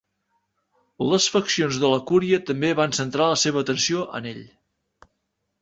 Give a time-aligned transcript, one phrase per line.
[1.11, 4.45] Les faccions de la Cúria també van centrar la seva atenció en ell.